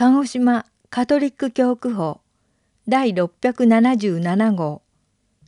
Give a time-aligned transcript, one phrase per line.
[0.00, 2.22] 鹿児島カトリック教区法
[2.88, 4.80] 第677号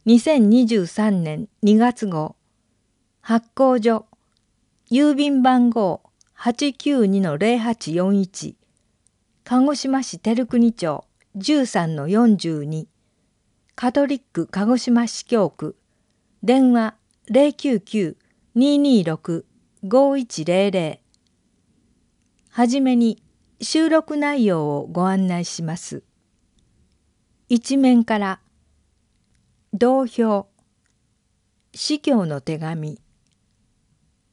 [0.04, 2.36] 2023年2月号
[3.22, 4.04] 発行所
[4.90, 6.02] 郵便番号
[6.38, 8.54] 892-0841
[9.44, 11.02] 鹿児島市照国町
[11.38, 12.86] 13-42
[13.74, 15.76] カトリック鹿児島市教区
[16.42, 16.94] 電話
[18.54, 20.98] 099-226-5100
[22.50, 23.22] はじめに
[23.62, 26.02] 収録内容をご案内します。
[27.48, 28.40] 一面から
[29.72, 30.48] 同票
[31.74, 33.00] 司教の手紙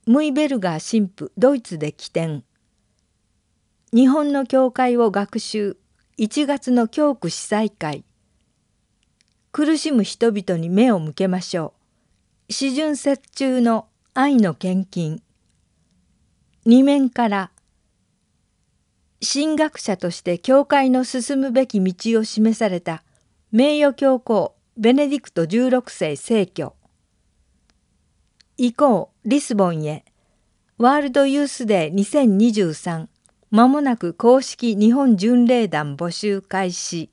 [0.08, 2.44] ムイベルガー神父ドイツで起点
[3.94, 5.78] 日本の教会を学習
[6.18, 8.06] 1月の教区司祭会
[9.52, 11.74] 苦しむ人々に目を向けましょ
[12.48, 15.22] う四巡節中の愛の献金
[16.66, 17.52] 二面から
[19.22, 23.04] 神学者として教会の進むべき道を示された
[23.52, 26.74] 名誉教皇ベネディクト16世聖居
[28.58, 30.06] 以降リスボンへ
[30.78, 33.08] ワールドユースデー2023
[33.52, 37.10] まもなく公式日本巡礼団募集開始。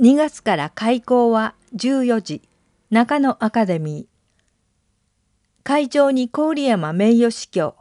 [0.00, 2.42] 2月から開校は14時
[2.90, 5.62] 中野アカデミー。
[5.62, 7.76] 会場に郡山名誉司教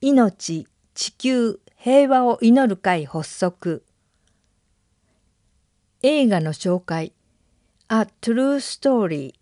[0.00, 3.84] 命地球平和を祈る会発足。
[6.02, 7.12] 映画の紹介。
[7.88, 9.34] A True Story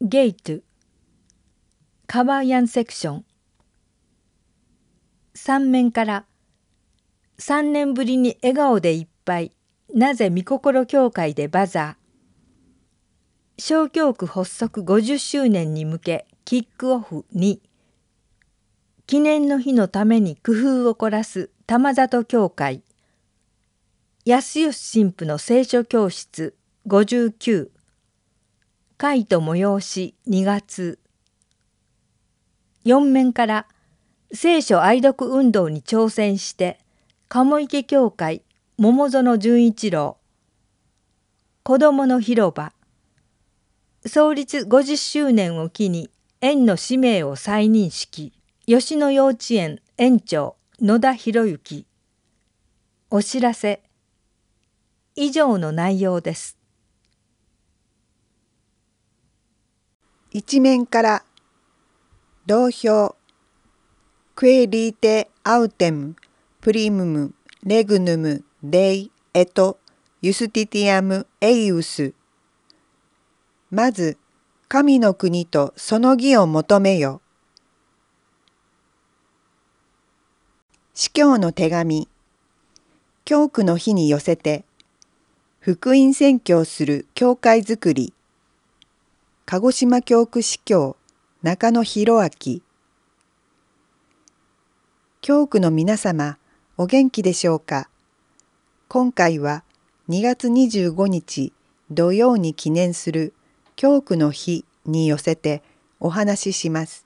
[0.00, 0.54] ゲイト
[2.08, 3.24] カバーヤンセクション
[5.36, 6.24] 3面から。
[7.38, 9.52] 3年ぶりに笑顔でいっぱい。
[9.94, 13.62] なぜ御心協会でバザー。
[13.62, 17.62] 小教区発足50周年に向けキックオフに。
[19.06, 22.82] 記念の日のために工夫を凝らす玉里教会。
[24.24, 26.56] 安吉神父の聖書教室
[26.88, 27.68] 59
[28.96, 30.98] 会と催し2月。
[32.84, 33.68] 4面から
[34.32, 36.80] 聖書愛読運動に挑戦して
[37.28, 38.42] 鴨池教会
[38.76, 40.16] 桃園純一郎。
[41.62, 42.72] 子どもの広場。
[44.04, 48.35] 創立50周年を機に園の使命を再認識。
[48.68, 51.86] 吉野幼稚園園長野田博之。
[53.10, 53.80] お知らせ。
[55.14, 56.58] 以上の内容です。
[60.32, 61.22] 一面から
[62.46, 63.14] 同票。
[64.34, 66.16] クエリーテアウテム
[66.60, 69.78] プリムムレグヌムデイエト
[70.22, 72.14] ユスティティアムエイウス。
[73.70, 74.18] まず
[74.66, 77.22] 神の国とその義を求めよ。
[80.98, 82.08] 司教の手紙。
[83.26, 84.64] 教区の日に寄せて
[85.60, 88.14] 福音宣教する教会づくり。
[89.44, 90.96] 鹿児島教区司教
[91.42, 92.60] 中野博明。
[95.20, 96.38] 教区の皆様
[96.78, 97.90] お元気でしょうか？
[98.88, 99.64] 今回は
[100.08, 101.52] 2月25日
[101.90, 103.34] 土曜に記念する
[103.76, 105.62] 教区の日に寄せて
[106.00, 107.04] お話しします。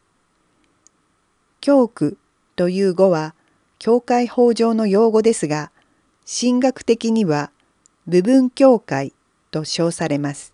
[1.60, 2.18] 教区
[2.54, 3.34] という語は
[3.80, 5.72] 教会法上の用語ですが
[6.30, 7.50] 神学的には
[8.06, 9.14] 部分教会
[9.50, 10.52] と称されます。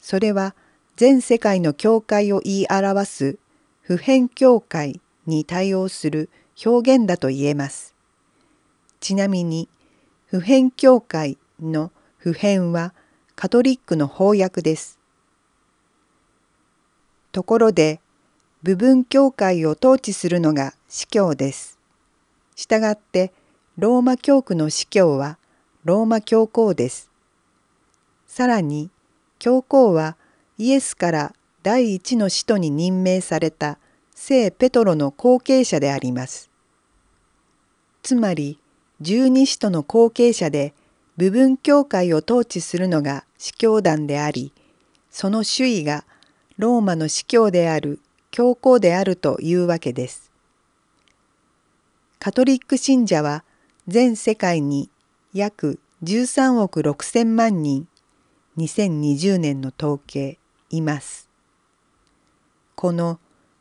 [0.00, 0.56] それは
[0.96, 3.38] 全世界の教会を言い表す
[3.82, 6.30] 普遍教会に対応する
[6.66, 7.94] 表現だと言えます。
[8.98, 9.68] ちなみに
[10.26, 12.92] 普遍教会の普遍は
[13.36, 14.98] カトリックの翻訳です。
[17.30, 18.00] ところで
[18.64, 21.79] 部分教会を統治するのが司教です。
[22.56, 23.32] したがって
[23.78, 25.38] ローマ教区の司教は
[25.84, 27.10] ローマ教皇です。
[28.26, 28.90] さらに
[29.38, 30.16] 教皇は
[30.58, 33.78] イエスから第一の使徒に任命された
[34.14, 36.50] 聖ペトロの後継者であります。
[38.02, 38.58] つまり
[39.00, 40.74] 十二使徒の後継者で
[41.16, 44.52] 部分教会を統治するのが司教団であり
[45.10, 46.04] その主位が
[46.58, 48.00] ローマの司教である
[48.30, 50.29] 教皇であるというわけです。
[52.22, 53.44] カトリック信者は
[53.88, 54.90] 全世界に
[55.32, 57.88] 約13億6千万人
[58.58, 60.38] 2020年の統計
[60.68, 61.30] います。
[62.74, 63.18] この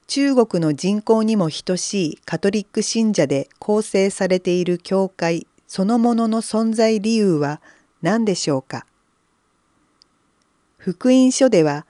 [0.08, 7.62] 中国の人口にも等しいカトリック信者で構成されている教会そのものの存在理由は
[8.02, 8.86] 何でしょうか？
[10.78, 11.86] 福音書では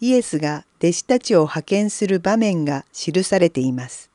[0.00, 4.10] イエスが弟子たちを派遣する場面が記されています。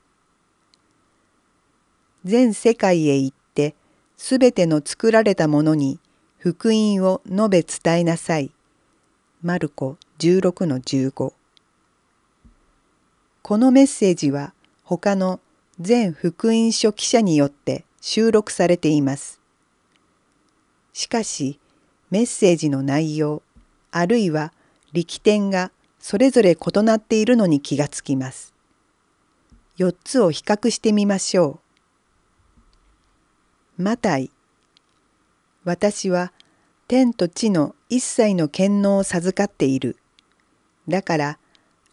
[2.25, 3.75] 全世界へ行って
[4.17, 5.99] すべての作られたものに
[6.37, 8.51] 福音を述べ伝えなさい。
[9.41, 11.33] マルコ16の15
[13.41, 15.39] このメッセージは他の
[15.79, 19.39] 全福音書記者によって収録されています。
[20.91, 21.59] しかし
[22.11, 23.41] メッセージの内容
[23.91, 24.51] あるいは
[24.91, 28.53] 力点がそれぞれ異なっているのに気がつきます。
[29.77, 31.68] 4つを比較してみましょう。
[33.81, 34.29] マタイ
[35.63, 36.33] 私は
[36.89, 39.95] 天と地の一切の権能を授かっている。
[40.89, 41.37] だから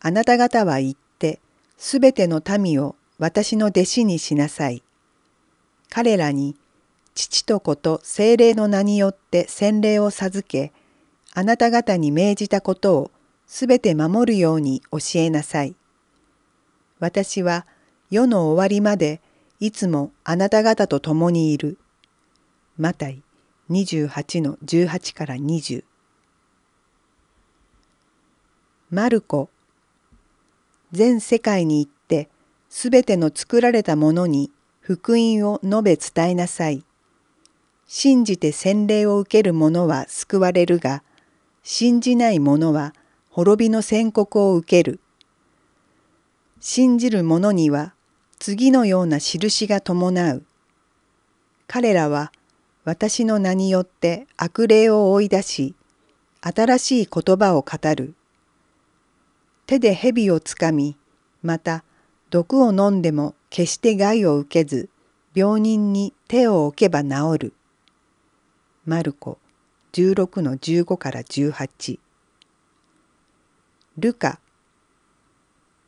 [0.00, 1.38] あなた方は言って
[1.78, 4.82] すべての民を私の弟子にしなさい。
[5.88, 6.56] 彼らに
[7.14, 10.72] 父と子と精霊の名によって洗礼を授け、
[11.34, 13.10] あなた方に命じたことを
[13.46, 15.76] すべて守るように教えなさい。
[16.98, 17.64] 私は
[18.10, 19.20] 世の終わりまで
[19.58, 21.78] いつもあなた方と共にいる。
[22.76, 23.22] マタイ
[23.70, 25.82] 28の18から20
[28.90, 29.48] マルコ
[30.92, 32.28] 全世界に行って
[32.68, 36.84] すべての作られたものに福音を述べ伝えなさい。
[37.88, 41.02] 信じて洗礼を受ける者は救われるが、
[41.64, 42.94] 信じない者は
[43.30, 45.00] 滅びの宣告を受ける。
[46.60, 47.95] 信じる者には
[48.38, 50.44] 次のような印が伴う。
[51.66, 52.32] 彼らは
[52.84, 55.74] 私の名によって悪霊を追い出し、
[56.40, 58.14] 新しい言葉を語る。
[59.66, 60.96] 手で蛇をつかみ、
[61.42, 61.82] また
[62.30, 64.88] 毒を飲んでも決して害を受けず、
[65.34, 67.52] 病人に手を置けば治る。
[68.84, 69.38] マルコ
[69.92, 71.98] 16の15から18
[73.98, 74.38] ルカ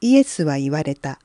[0.01, 1.21] イエスは言われた。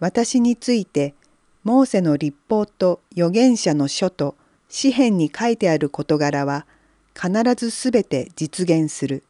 [0.00, 1.14] 私について
[1.62, 4.34] モーセの立法と預言者の書と
[4.68, 6.66] 詩篇に書いてある事柄は
[7.14, 9.22] 必ずすべて実現する。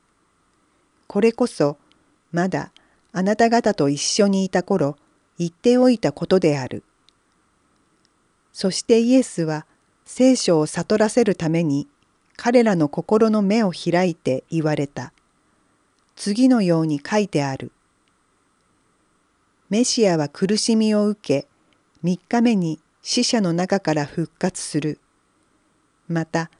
[1.08, 1.76] これこそ
[2.30, 2.70] まだ
[3.12, 4.96] あなた方と一緒にいた頃
[5.38, 6.84] 言っておいたことである。
[8.52, 9.66] そしてイエスは
[10.04, 11.88] 聖書を悟らせるために
[12.36, 15.12] 彼らの心の目を開いて言われた。
[16.14, 17.72] 次のように書いてある。
[19.70, 21.48] メシアは苦しみを受け、
[22.02, 24.98] 三日目に死者の中から復活する。
[26.08, 26.50] また、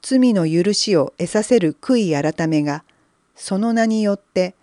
[0.00, 2.84] 罪の許しを得させる悔い改めが、
[3.40, 4.54] その名によって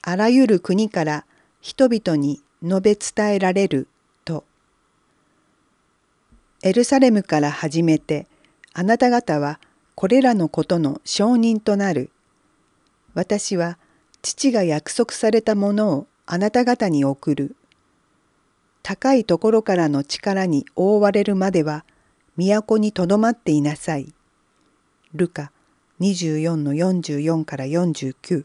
[0.00, 1.26] あらゆる国から
[1.60, 3.88] 人々に述べ伝えられる
[4.24, 4.44] と
[6.62, 8.26] エルサレムから始めて
[8.72, 9.60] あなた方は
[9.94, 12.10] これらのことの証人となる。
[13.12, 13.76] 私は
[14.22, 17.56] 父が約束されたものをあなた方に送る。
[18.82, 21.84] 高いところからの力に覆われるまでは
[22.36, 24.12] 都にとどまっていなさい。
[25.14, 25.52] ルカ
[26.00, 28.44] 24の44から49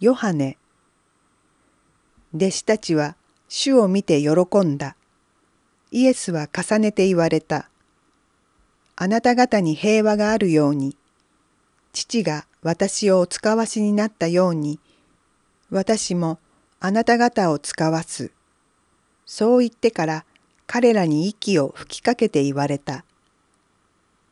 [0.00, 0.56] ヨハネ
[2.34, 3.16] 弟子たちは
[3.48, 4.96] 主を見て喜んだ。
[5.90, 7.68] イエスは重ねて言われた。
[8.94, 10.96] あなた方に平和があるように、
[11.92, 14.78] 父が私をお使わしになったように、
[15.70, 16.38] 私も
[16.80, 18.32] あなた方を使わす。
[19.24, 20.24] そう言ってから
[20.66, 23.04] 彼らに息を吹きかけて言われた。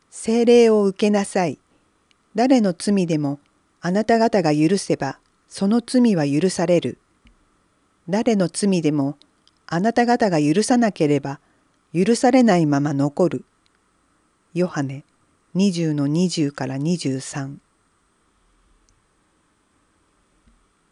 [0.09, 1.59] 精霊を受けなさい。
[2.35, 3.39] 誰の罪でも
[3.81, 6.97] あなた方が許せばその罪は許される。
[8.09, 9.17] 誰の罪でも
[9.67, 11.39] あなた方が許さなければ
[11.93, 13.45] 許されないまま残る。
[14.53, 15.05] ヨハネ
[15.55, 17.57] 20の20から23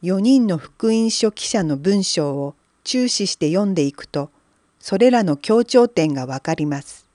[0.04, 4.30] 4人の福音書記者の文章を注視して読んでいくと
[4.80, 7.08] それらの強調点がわかります。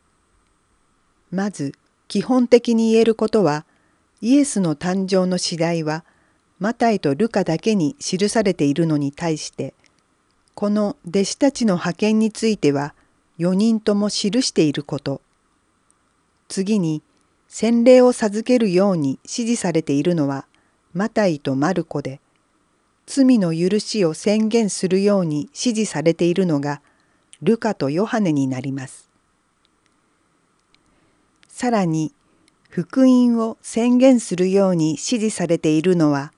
[1.30, 1.74] まず
[2.08, 3.64] 基本的に言えることは
[4.20, 6.04] イエスの誕生の次第は
[6.58, 9.74] マタイとルカだけに記されているのに対して
[10.54, 12.94] この弟子たちの派遣については
[13.38, 15.20] 4人とも記していること。
[16.48, 17.02] 次に
[17.48, 20.46] 洗礼を授けるように指示されているのは
[20.92, 22.20] マタイとマルコで、
[23.14, 26.80] 罪の許しを宣言するように指示されているのが
[27.42, 29.10] ルカとヨハネになります。
[31.46, 32.14] さらに
[32.70, 36.32] 福音を宣言するように指示されているのは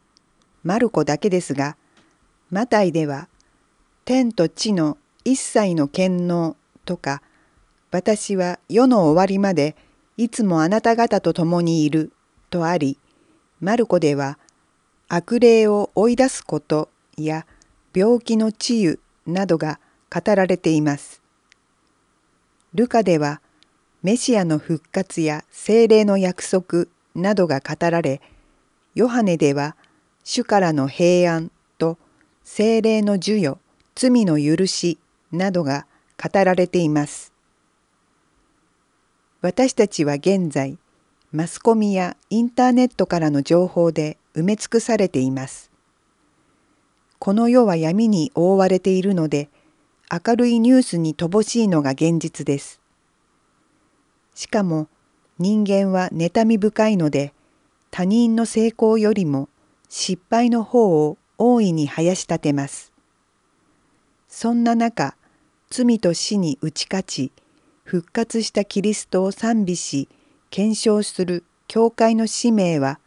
[0.65, 1.77] マルコだけですが、
[2.51, 3.29] マタイでは
[4.05, 7.23] 天と地の一切の権能とか
[7.93, 9.77] 私は世の終わりまで
[10.17, 12.11] いつもあなた方と共にいる
[12.51, 12.99] とあり
[13.61, 14.39] マルコでは
[15.09, 17.47] 悪霊を追い出すことや
[17.95, 19.79] 病気の治癒などが
[20.13, 21.23] 語られています。
[22.75, 23.41] ルカでは
[24.03, 28.21] メシアの復活や精霊の約束などが語られ、
[28.95, 29.77] ヨハネでは
[30.25, 31.99] 主からの平安と
[32.43, 33.59] 精霊の授与、
[33.95, 34.99] 罪の許し
[35.33, 35.87] などが
[36.23, 37.33] 語られています。
[39.41, 40.79] 私たちは現在、
[41.35, 45.73] マスコミやインターネットからの情報で埋め尽くされています。
[47.19, 49.49] この世は闇に覆われているので、
[50.13, 52.81] 明るいニュースに乏しいのが現実です。
[54.37, 54.87] しかも
[55.41, 57.33] 人間は妬み深いので、
[57.91, 59.49] 他人の成功よりも
[59.89, 62.93] 失敗の方を大いに生やし立てます。
[64.29, 65.17] そんな中、
[65.69, 67.33] 罪と死に打ち勝ち、
[67.83, 70.09] 復活したキリストを賛美し、
[70.55, 73.01] 検証する教会の使命は、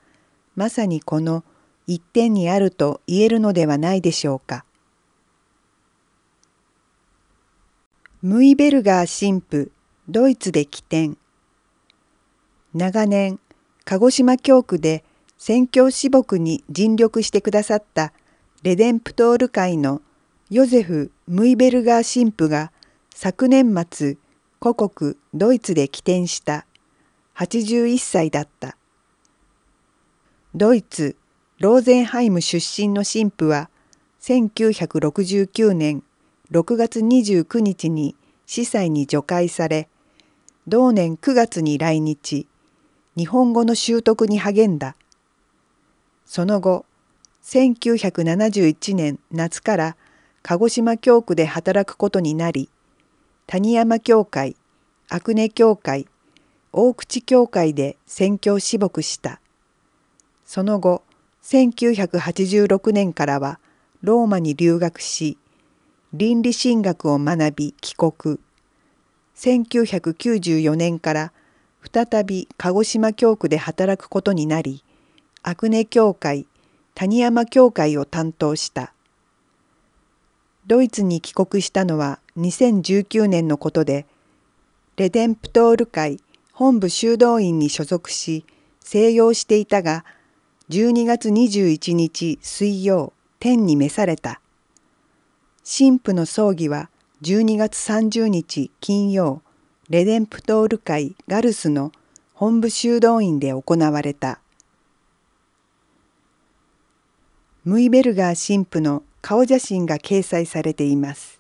[0.58, 1.46] まさにこの
[1.88, 4.66] 一点にあると言えるのではないでしょうか。
[8.22, 9.72] ムイベルガー神父
[10.10, 11.18] ドイツで起点
[12.74, 13.39] 長年
[13.86, 15.06] 鹿児島教区で
[15.38, 18.12] 宣教師牧に尽力してくださった
[18.62, 20.01] レデンプトール会の
[20.50, 22.74] ヨゼフ・ムイベルガー神父が
[23.16, 24.18] 昨年末
[24.60, 26.67] 故国ドイツで起点した
[27.38, 28.77] 81歳だった。
[30.56, 31.15] ドイツ
[31.60, 33.70] ローゼンハイム出身の神父は
[34.22, 36.03] 1969年
[36.51, 38.15] 6月29日に
[38.46, 39.88] 司祭に除会され
[40.67, 42.48] 同年9月に来日
[43.15, 44.96] 日本語の習得に励んだ
[46.25, 46.86] その後
[47.44, 49.96] 1971年夏から
[50.41, 52.70] 鹿児島教区で働くことになり
[53.46, 54.56] 谷山教会
[55.10, 56.08] 阿久根教会
[56.79, 59.41] 大口教会で宣教師牧した。
[60.46, 61.01] その後
[61.41, 63.60] 1986年からは
[64.03, 65.39] ローマに留学し
[66.13, 68.38] 倫理神学を学び帰国。
[69.36, 71.34] 1994年から
[71.91, 74.84] 再び鹿児島教区で働くことになり
[75.41, 76.46] 阿久根教会
[76.93, 78.93] 谷山教会を担当した。
[80.67, 84.05] ドイツに帰国したのは2019年のことで
[84.96, 86.19] レデンプトール会
[86.58, 88.44] 本部修道院に所属し
[88.80, 90.04] 静養していたが
[90.72, 94.42] 12月21日水曜天に召された。
[95.64, 96.90] 神父の葬儀は
[97.22, 99.44] 12月30日金曜
[99.92, 101.92] レデンプトール会ガルスの
[102.34, 104.40] 本部修道院で行われた。
[107.66, 111.37] ムイベルガー神父の顔写真が掲載されています。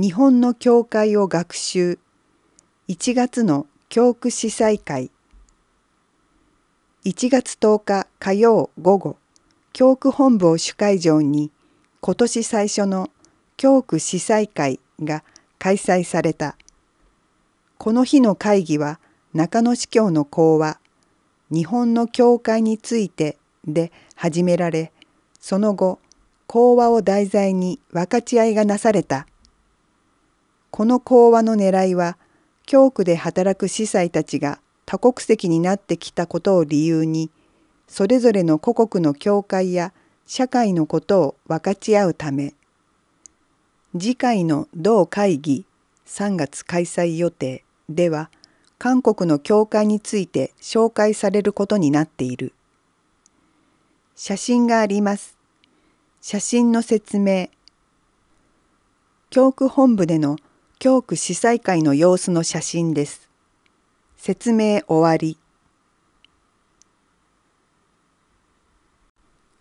[0.00, 1.98] 日本の教会を学習。
[2.88, 5.10] 1月の教区司祭会。
[7.04, 9.16] 1月10日火曜午後
[9.74, 11.50] 教区本部を主会場に
[12.00, 13.10] 今年最初の
[13.58, 15.22] 教区司祭会が
[15.58, 16.56] 開催された。
[17.76, 19.00] この日の会議は
[19.34, 20.78] 中野司教の講話
[21.50, 24.92] 日本の教会についてで始められ
[25.40, 25.98] その後
[26.46, 29.26] 講話を題材に分かち合いがなされた。
[30.70, 32.16] この講話の狙いは
[32.66, 37.30] 教区で働く司祭たちが多国籍になってきたことを理由に
[37.88, 39.92] それぞれの故国の教会や
[40.26, 42.54] 社会のことを分かち合うため
[43.98, 45.64] 次回の同会議
[46.06, 48.30] 3月開催予定では
[48.80, 52.54] 韓国の教会について紹介されることになっている。
[54.16, 55.36] 写真があります。
[56.22, 57.50] 写真の説明。
[59.28, 60.38] 教区本部での
[60.82, 63.28] 教区司祭会の様子の写真です。
[64.16, 65.36] 説明終わり。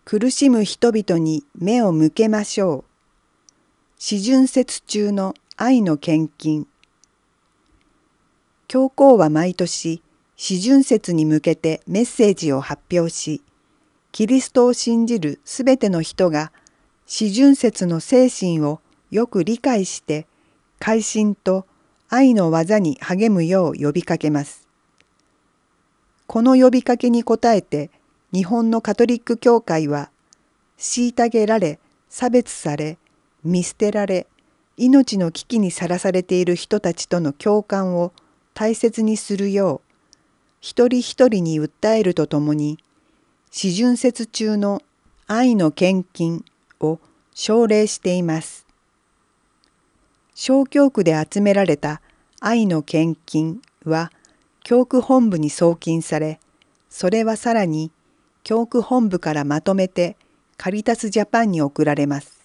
[0.06, 2.92] 苦しむ人々に目を向けましょう。
[3.98, 6.68] 四旬節中の愛の献金。
[8.70, 10.02] 教皇は毎年
[10.38, 13.42] 四旬節に向けてメッセージを発表し、
[14.14, 16.54] キリストを信じるすべての人が
[17.06, 18.80] 四旬節の精神を
[19.12, 20.29] よく理解して
[20.80, 21.66] 改心と
[22.10, 24.68] 愛の技に励むよう呼びかけます。
[26.26, 27.90] この呼びかけに応えて
[28.32, 30.10] 日本のカトリック教会は
[30.78, 32.98] 虐げられ差別され
[33.44, 34.28] 見捨てられ
[34.78, 38.14] 命の危機にさらされている人たちとの共感を
[38.54, 39.90] 大切にするよう
[40.62, 42.78] 一人一人に訴えるとともに
[43.52, 44.82] 四旬節中の
[45.28, 46.46] 愛の献金
[46.80, 47.00] を
[47.34, 48.69] 奨励しています。
[50.42, 52.02] 小教区で集められた
[52.40, 54.10] 愛の献金は
[54.64, 56.40] 教区本部に送金され
[56.90, 57.92] それはさらに
[58.46, 60.16] 教区本部からまとめて
[60.56, 62.40] カリタスジャパンに送られます。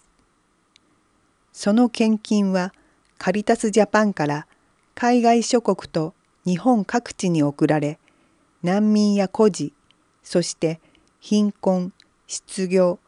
[1.53, 2.73] その献金は
[3.17, 4.45] カリタスジャパンから
[4.93, 6.13] 海外諸国と
[6.45, 7.97] 日本各地に送られ
[8.61, 9.71] 難民や孤児
[10.21, 10.81] そして
[11.21, 11.93] 貧困
[12.27, 12.99] 失業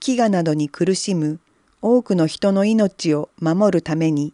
[0.00, 1.38] 飢餓などに苦しむ
[1.82, 4.32] 多くの人の命を守るために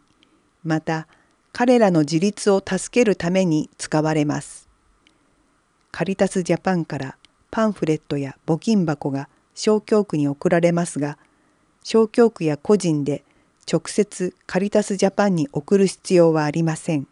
[0.63, 1.07] また
[1.51, 4.69] 彼らの自立を助けるために使われます。
[5.91, 7.17] カリタスジャパンから
[7.49, 11.17] パンフレットや募金箱が小教区に送られますが
[11.83, 13.23] 小教区や個人で
[13.71, 17.07] 直接カリタスジャパンに送る必要はありません。